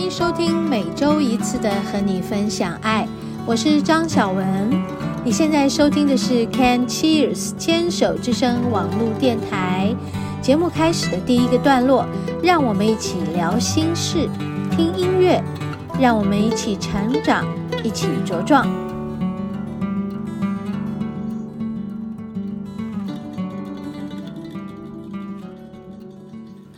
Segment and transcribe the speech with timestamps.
[0.00, 3.06] 欢迎收听每周一次的和你分享爱，
[3.44, 4.70] 我是张小文。
[5.22, 9.94] 你现在收听的是 Can Cheers 牵手之声网络电台。
[10.40, 12.06] 节目开始的第一个段落，
[12.42, 14.26] 让我们一起聊心事，
[14.70, 15.44] 听音乐，
[16.00, 17.44] 让我们一起成长，
[17.84, 18.66] 一起茁壮。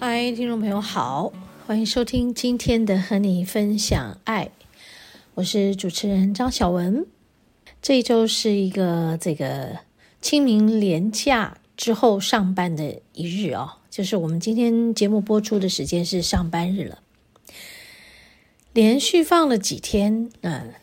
[0.00, 1.32] 嗨，听众朋友好。
[1.72, 4.50] 欢迎收听今天的和你分享爱，
[5.32, 7.06] 我是主持人张小文。
[7.80, 9.78] 这一周是一个这个
[10.20, 16.98] 清明连假之后上班的一日哦，就是我们今天节目播出的时间是上班日了。
[18.74, 20.74] 连续放了几天，嗯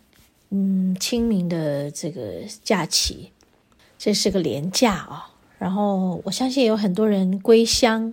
[0.49, 3.31] 嗯，清明的这个假期，
[3.99, 5.37] 这是个连假哦。
[5.59, 8.11] 然后我相信有很多人归乡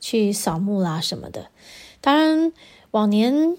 [0.00, 1.50] 去扫墓啦什么的。
[2.00, 2.52] 当然，
[2.92, 3.56] 往年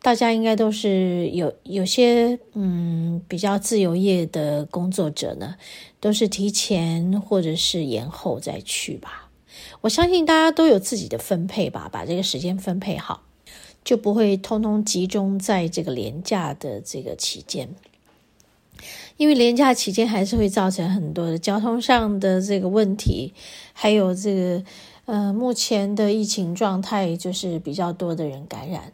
[0.00, 5.56] 大家应该都是有有些嗯比较自由业的工作者呢，
[5.98, 9.28] 都是提前或者是延后再去吧。
[9.80, 13.24] 我相信大家都有自己的分配吧，把这个时间分配好，
[13.82, 17.68] 就不会通通集中在这个连假的这个期间，
[19.16, 23.34] 因为连假期间还是会造成很多的交通上的这个问题，
[23.72, 24.62] 还有这个。
[25.06, 28.92] 呃，目前的疫情状态就是比较多的人感染。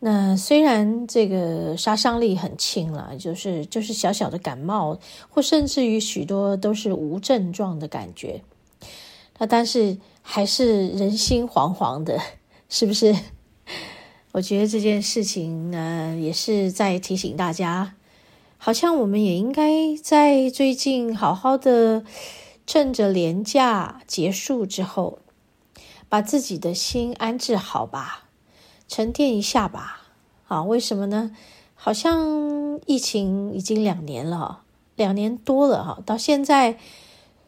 [0.00, 8.42] 那虽然这个杀伤力很轻了，就是就是小小的感冒，或甚至于许多都是无症状的感觉。
[9.38, 12.18] 那但是还是人心惶惶的，
[12.68, 13.14] 是不是？
[14.32, 17.94] 我觉得这件事情呢，也是在提醒大家，
[18.56, 22.04] 好像我们也应该在最近好好的。
[22.68, 25.20] 趁着连假结束之后，
[26.06, 28.24] 把自己的心安置好吧，
[28.86, 30.02] 沉淀一下吧。
[30.48, 31.34] 啊，为什么呢？
[31.74, 34.64] 好像疫情已经两年了，
[34.96, 36.78] 两年多了哈，到现在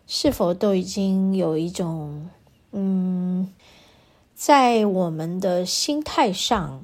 [0.07, 2.31] 是否都已经有一种
[2.73, 3.53] 嗯，
[4.35, 6.83] 在我们的心态上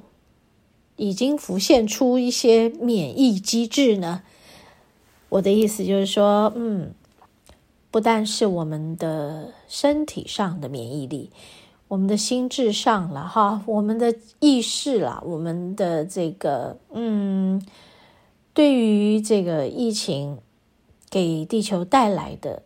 [0.95, 4.21] 已经浮现出一些免疫机制呢？
[5.29, 6.93] 我的意思就是说，嗯。
[7.97, 11.31] 不但是我们的身体上的免疫力，
[11.87, 17.59] 我们的心智上了哈，我们的意识了，我们的这个嗯，
[18.53, 20.37] 对于这个疫情
[21.09, 22.61] 给地球带来的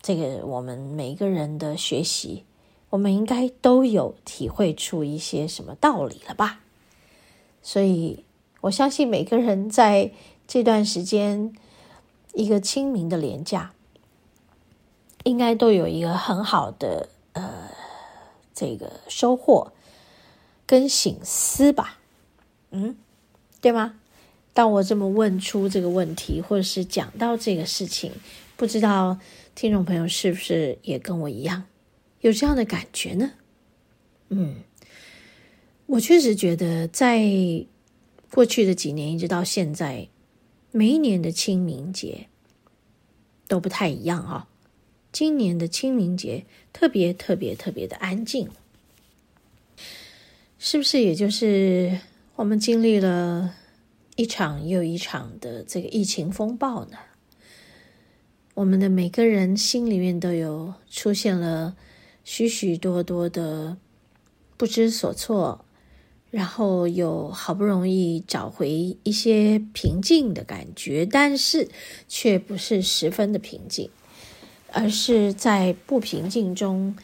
[0.00, 2.44] 这个我们每个人的学习，
[2.88, 6.60] 我们应该都有体会出一些什么道理了吧？
[7.60, 8.24] 所以
[8.62, 10.10] 我相信每个人在
[10.48, 11.52] 这段时间
[12.32, 13.72] 一个清明的连假。
[15.24, 17.70] 应该都有一个很好的呃
[18.54, 19.72] 这个收获
[20.66, 21.98] 跟醒思吧，
[22.70, 22.96] 嗯，
[23.60, 23.96] 对吗？
[24.52, 28.12] 当我这么问出这个问题，或者是讲到这个事情，
[28.56, 29.18] 不知道
[29.54, 31.64] 听众朋友是不是也跟我一样
[32.20, 33.32] 有这样的感觉呢？
[34.28, 34.56] 嗯，
[35.86, 37.22] 我确实觉得在
[38.32, 40.08] 过去的几年一直到现在，
[40.72, 42.28] 每一年的清明节
[43.46, 44.48] 都不太一样啊。
[45.12, 48.48] 今年的清明节特别特别特别的安静，
[50.58, 51.00] 是不是？
[51.00, 51.98] 也就是
[52.36, 53.54] 我们经历了
[54.16, 56.96] 一场又一场的这个疫情风暴呢？
[58.54, 61.76] 我们的每个人心里面都有出现了
[62.24, 63.78] 许许多多的
[64.56, 65.64] 不知所措，
[66.30, 71.68] 然后有好不容易找回一些平静的感觉，但是
[72.06, 73.90] 却不是十分的平静。
[74.72, 76.96] 而是在不平静中，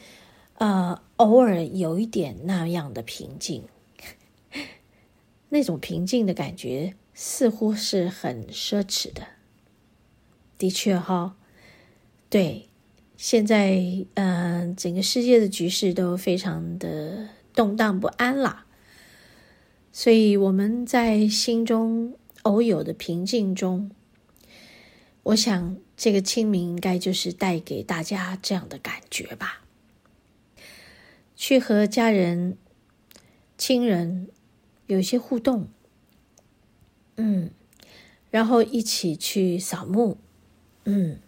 [0.58, 3.64] 呃，偶尔有一点那样的平静，
[5.50, 9.26] 那种平静的感觉似乎是很奢侈的。
[10.58, 11.36] 的确哈、
[12.30, 12.68] 对，
[13.16, 18.66] 现在呃，整个世界的局势都非常的动荡不安啦，
[19.92, 23.90] 所以我们在心中偶有的平静中，
[25.24, 25.76] 我想。
[25.96, 29.62] 这个清明应该就是带给大家这样的感觉吧，
[31.34, 32.58] 去和家人、
[33.56, 34.28] 亲人
[34.86, 35.68] 有一些互动，
[37.16, 37.50] 嗯，
[38.30, 40.18] 然后一起去扫墓，
[40.84, 41.18] 嗯，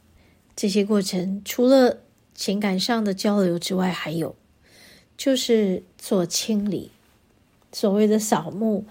[0.55, 2.03] 这些过程除了
[2.35, 4.37] 情感上的交流之外，还有
[5.17, 6.93] 就是做清理。
[7.71, 8.87] 所谓的扫墓，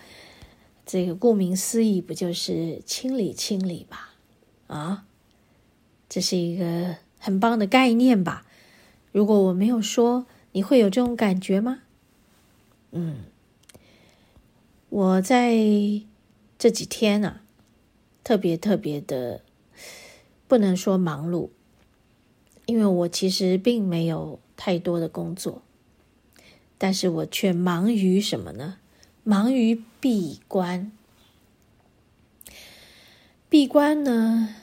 [0.85, 4.13] 这个顾名思义，不就是清理清理吧？
[4.67, 5.06] 啊？
[6.09, 8.45] 这是一个很棒的概念吧？
[9.11, 11.79] 如果我没有说，你会有这种感觉吗？
[12.91, 13.25] 嗯，
[14.89, 15.55] 我在
[16.57, 17.41] 这几天啊，
[18.23, 19.41] 特别特别的，
[20.47, 21.49] 不能说忙碌，
[22.65, 25.61] 因为我其实并没有太多的工作，
[26.77, 28.77] 但是我却忙于什么呢？
[29.23, 30.91] 忙于闭关。
[33.49, 34.55] 闭关呢，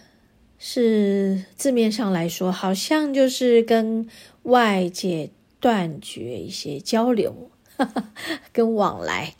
[0.67, 4.09] 是字面上来说，好像就是跟
[4.45, 5.29] 外界
[5.61, 8.13] 断绝一些交流，哈哈，
[8.51, 9.35] 跟往来。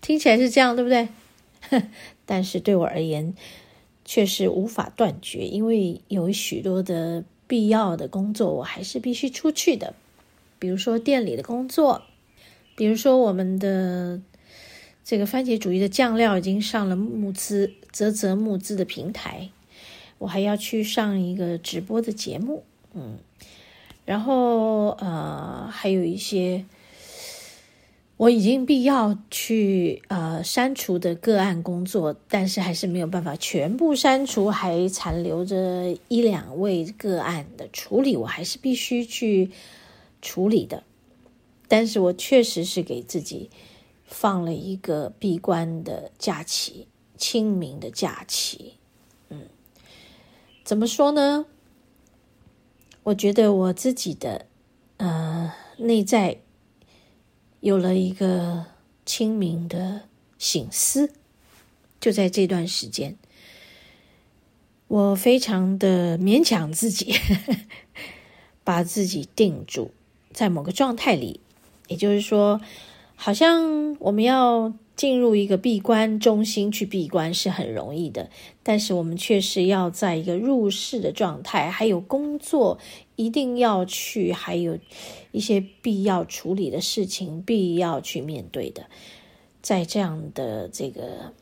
[0.00, 1.08] 听起来是这样，对不对？
[2.24, 3.34] 但是对我而言，
[4.04, 9.94] 却是无法断绝，因为有许多的必要的工作，我还是必须出去的。
[10.60, 12.02] 比如说店里的工作，
[12.76, 14.20] 比如说我们的
[15.04, 19.50] 这个番茄主义的酱料已经上了募资，啧啧募资的平台，
[20.20, 22.62] 我还要去上一个直播的节目，
[22.94, 23.18] 嗯，
[24.04, 26.64] 然后呃，还有一些。
[28.16, 39.50] 我已经必要去呃删除的个案工作，但是还是没有办法全部删除，还残留着一两位个案的处理，我还是必须去
[40.20, 40.84] 处理的。
[41.66, 43.48] 但是我确实是给自己
[44.04, 48.74] 放了一个闭关的假期，清明的假期。
[50.70, 51.46] 怎么说呢？
[53.02, 54.46] 我觉得我自己的
[54.98, 56.38] 呃内在。
[57.58, 58.66] 有了一个
[59.04, 60.02] 清明的
[60.38, 61.12] 醒思，
[62.00, 63.16] 就在这段时间，
[64.86, 67.16] 我非常的勉强自己，
[68.62, 69.90] 把自己定住
[70.32, 71.40] 在某个状态里，
[71.88, 72.60] 也就是说，
[73.16, 74.72] 好像我们要。
[75.00, 78.28] 进入一个闭关中心去闭关是很容易的，
[78.62, 82.76] 但是我们却是要在一个入世的状态，还有工作
[83.16, 84.78] 一定要去，还有
[85.32, 88.88] 一些必要处理的事情必要去面对的，
[89.62, 91.32] 在这样的这个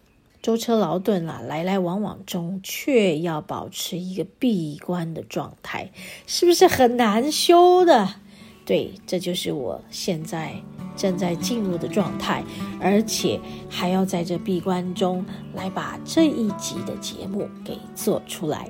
[0.40, 5.90] 舟车劳顿啊，来来往往中，却要保持一个闭关的状态，
[6.28, 8.20] 是不是很难修的？
[8.68, 10.52] 对，这就是我现在
[10.94, 12.44] 正在进入的状态，
[12.78, 15.24] 而且还要在这闭关中
[15.54, 18.68] 来把这一集的节目给做出来。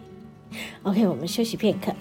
[0.85, 1.93] OK，我们休息片刻。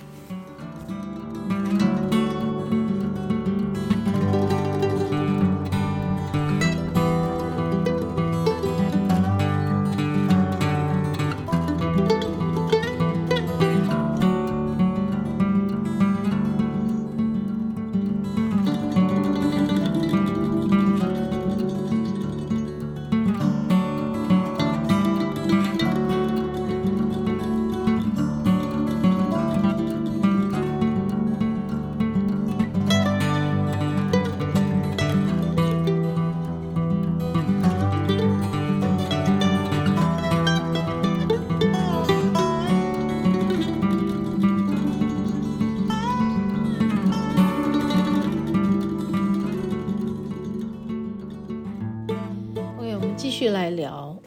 [53.50, 54.18] 来聊，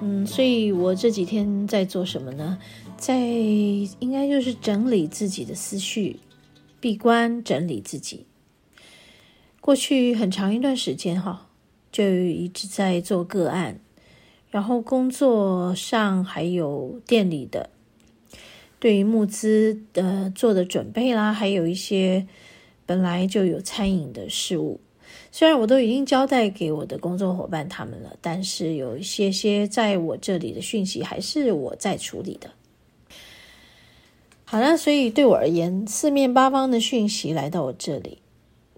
[0.00, 2.58] 嗯，所以我这几天在做什么呢？
[2.96, 6.18] 在应该就是整理自己的思绪，
[6.80, 8.26] 闭关整理自己。
[9.60, 11.48] 过去很长一段时间哈，
[11.92, 13.80] 就一直在做个案，
[14.50, 17.70] 然后工作上还有店里的，
[18.78, 22.26] 对于募资的做的准备啦，还有一些
[22.84, 24.80] 本来就有餐饮的事务。
[25.32, 32.50] 虽然我都已经交代给我的工作伙伴他们了，但是有一些些在我这里的讯息还是我在处理的。
[34.44, 38.18] 好了，所以对我而言，四面八方的讯息来到我这里，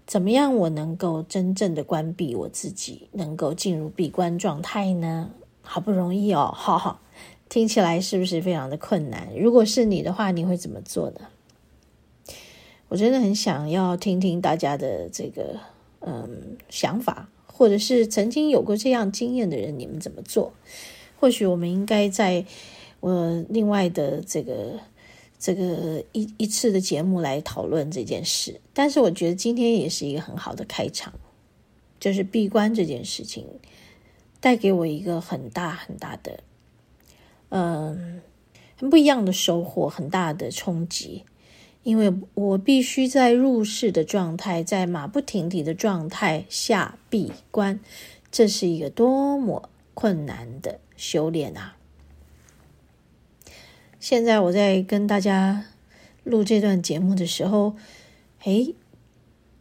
[0.07, 5.31] 怎么样我能够真正的关闭我自己，能够进入闭关状态呢？
[5.63, 7.01] 好不容易哦，哈哈，
[7.49, 9.29] 听起来是不是非常的困难？
[9.35, 11.21] 如果是你的话，你会怎么做呢？
[12.89, 15.72] 我真的很想要听听大家的这个。
[16.05, 20.53] 嗯，想法，或者是曾经有过这样经验的人，你们怎么做？
[21.19, 22.45] 或许我们应该在
[22.99, 24.81] 我另外的这个
[25.39, 28.61] 这个一一次的节目来讨论这件事。
[28.75, 31.13] 但是我觉得今天也是一个很好的开场，
[32.01, 33.47] 就是闭关这件事情
[34.41, 36.41] 带给我一个很大很大的，
[37.51, 38.21] 嗯，
[38.77, 41.23] 很不一样的收获，很大的冲击。
[41.83, 47.81] 因为我必须在入世的状态，在马不停蹄的状态下闭关，
[48.31, 51.77] 这是一个多么困难的修炼啊！
[53.99, 55.67] 现在我在跟大家
[56.25, 57.75] 录这段节目的时候，
[58.45, 58.75] 诶，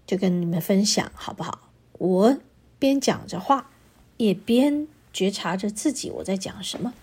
[0.06, 1.70] 就跟你们分享好不好？
[1.98, 2.38] 我
[2.78, 3.72] 边讲着话，
[4.18, 6.94] 也边觉察着自己我在讲什么。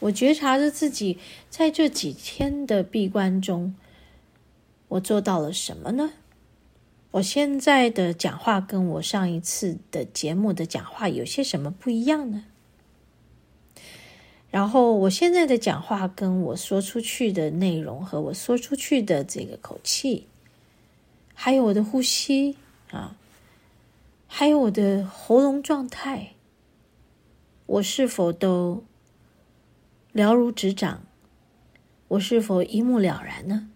[0.00, 1.18] 我觉察着自己
[1.50, 3.74] 在这几天的闭关中，
[4.90, 6.12] 我做到了什么呢？
[7.12, 12.44] 我现在的讲话跟我上一次的节目的讲话有些什么不一样呢？
[14.50, 20.26] 然后我现在的讲话跟我说出去的内容和我说出去的这个口气，
[21.34, 22.56] 还有我的呼吸
[22.90, 23.16] 啊，
[24.26, 26.32] 还有我的喉咙状态，
[27.66, 28.82] 我是否都
[30.12, 31.02] 了如指掌？
[32.08, 33.69] 我是否一目了然呢？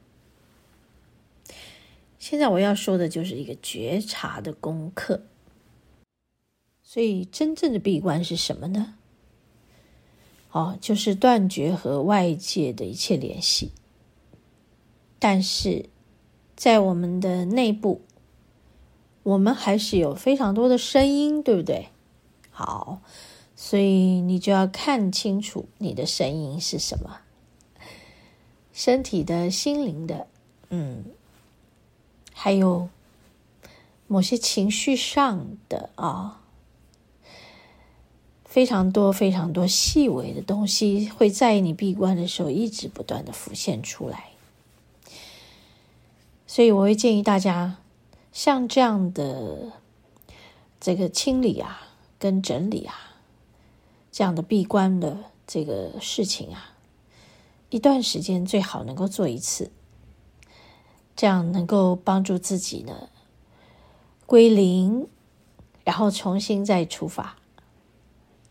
[2.27, 5.25] 现在我要说的就是一个觉察的功课。
[6.83, 8.95] 所以，真正的闭关是什么呢？
[10.51, 13.73] 哦，就是断绝和外界的一切联系。
[15.19, 15.91] 但是，
[16.57, 18.01] 在我们的内部，
[19.23, 21.89] 我们还是有非常多的声音，对不对？
[22.49, 23.03] 好，
[23.55, 27.21] 所以你就要看清楚你的声音是什么，
[28.73, 30.27] 身体的、心灵的，
[30.71, 31.05] 嗯。
[32.37, 32.89] 还有
[34.07, 36.43] 某些情绪上的啊，
[38.45, 44.31] 非常多、非常多细微的东西会在你闭关的时候一直不断的浮现出来，
[46.47, 47.79] 所以我会建议大家，
[48.33, 49.73] 像这样的
[50.81, 51.89] 这个清理啊、
[52.19, 53.17] 跟整理啊，
[54.13, 56.75] 这样的闭关的这个事情啊，
[57.71, 59.71] 一段时间最好能够做一次。
[61.17, 63.09] 这样能够帮助自己呢，
[64.27, 65.07] 归零，
[65.85, 67.37] 然后重新再出发。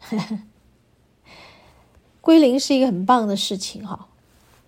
[2.22, 4.08] 归零是一个很棒的事情哈，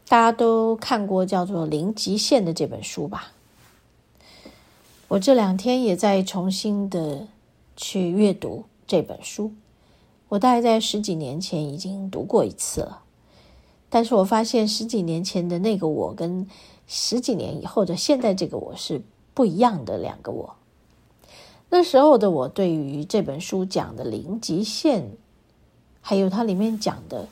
[0.10, 3.32] 大家都看过叫做《零极限》的这本书吧？
[5.08, 7.28] 我这两天也在重新的
[7.78, 9.54] 去阅读这本书，
[10.30, 13.04] 我大概在十几年前已经读过一次了，
[13.90, 16.48] 但是我发现十几年前的那个我跟
[16.88, 19.02] 十几年以后的现在这个我是
[19.34, 20.56] 不一样的两个我。
[21.70, 25.04] 那时候的我对于这本书讲的零极限，
[26.00, 27.28] 还有它里面讲的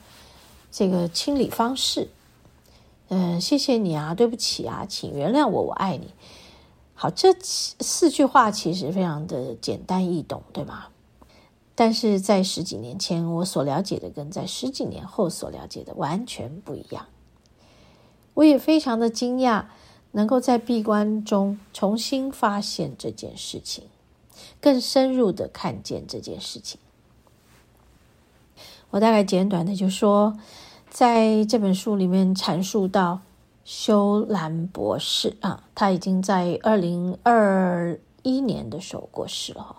[0.71, 2.09] 这个清理方式，
[3.09, 6.09] 嗯，谢谢你啊，对不起啊，请原谅我，我爱你。
[6.95, 10.85] 好，这四句话其实非常的简单易懂，对吗？
[11.75, 17.05] 但是在十几年前我所了解的，跟在十几年后所了解的完全不一样。
[18.35, 19.65] 我也非常的惊讶，
[20.11, 23.85] 能够在闭关中重新发现这件事情，
[24.59, 26.79] 更深入的看见这件事情。
[28.89, 30.37] 我大概简短的就说，
[30.89, 33.21] 在这本书里面阐述到，
[33.63, 39.77] 修兰博士啊，他已经在二零二一年的时候过世了。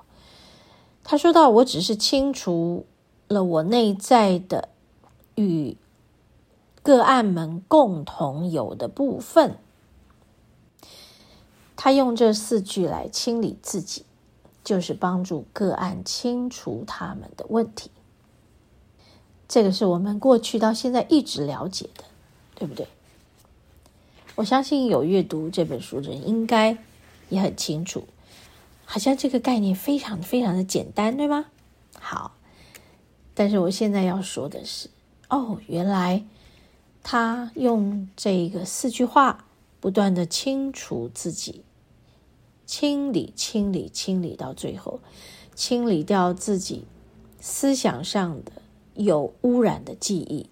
[1.03, 2.87] 他说到：“我只是清除
[3.29, 4.69] 了我内在的
[5.35, 5.77] 与。”
[6.85, 9.57] 个案们共同有的部分，
[11.75, 14.05] 他用这四句来清理自己，
[14.63, 17.91] 就是帮助个案清除他们的问题。
[19.49, 22.05] 这个是我们过去到现在一直了解的，
[22.55, 22.87] 对不对？
[24.35, 26.77] 我相信有阅读这本书的人应该
[27.31, 28.05] 也很清楚，
[28.85, 31.47] 好像这个概念非常非常的简单，对吗？
[31.99, 32.35] 好，
[33.33, 34.91] 但是我现在要说的是，
[35.31, 36.27] 哦，原来。
[37.07, 39.45] 他用这个四句话，
[39.79, 41.63] 不断的清除自己，
[42.65, 45.01] 清理、清理、清理，到最后，
[45.55, 46.85] 清理掉自己
[47.39, 48.53] 思想上的
[48.95, 50.49] 有污染的记忆，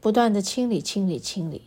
[0.00, 1.60] 不断的清理、清理、清理，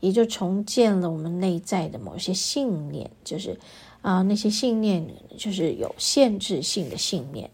[0.00, 3.58] 也就重建了我们内在的某些信念，就是
[4.02, 7.50] 啊，那些信念就是有限制性的信念，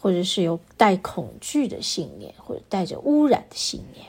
[0.00, 4.06] 或者是有带恐惧的信念，或者带着污染的信念。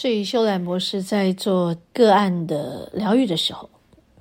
[0.00, 3.68] 所以，修兰博士在做个案的疗愈的时候，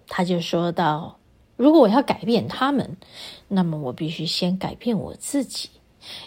[0.10, 1.18] 他就说到
[1.56, 2.98] ：“如果我要改变他们，
[3.48, 5.70] 那么我必须先改变我自己。”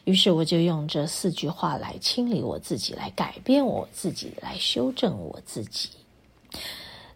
[0.05, 5.91] 于是，我就用这四句话来清理我自己，来改变我自己，来修正我自己。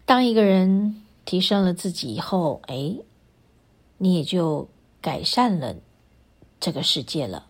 [0.04, 2.96] 当一个人提升了自己以后，哎，
[3.96, 4.68] 你也就
[5.00, 5.74] 改善了
[6.60, 7.45] 这个世界了。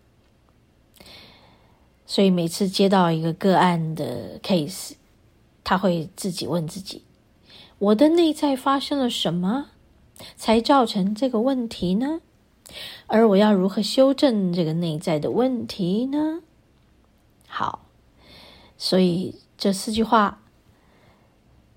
[2.06, 4.92] 所以每次接到一个个案的 case，
[5.64, 7.02] 他会自己问自己：
[7.78, 9.70] 我的内在发生了什么，
[10.36, 12.20] 才造成这个问题呢？
[13.06, 16.40] 而我要如何修正这个内在的问题呢？
[17.46, 17.86] 好，
[18.78, 20.40] 所以这四句话：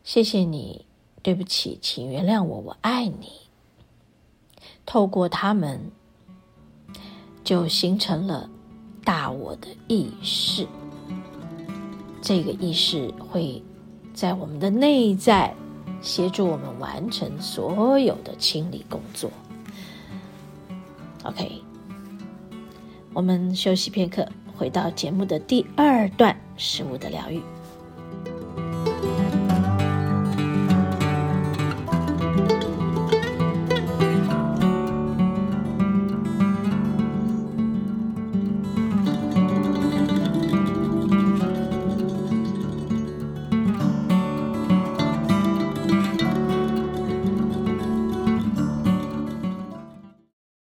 [0.04, 0.86] 谢谢你，
[1.22, 3.32] 对不起，请原谅我，我爱你。
[4.86, 5.92] 透过他们，
[7.44, 8.50] 就形成了
[9.10, 10.68] 大我的意识。
[12.22, 13.64] 这个意识会
[14.14, 15.52] 在我们的内在
[16.00, 19.32] 协助我们完成所有的清理工作。
[21.24, 21.64] OK，
[23.12, 27.42] 我们休息片刻，回到节目的第二段——食物的疗愈。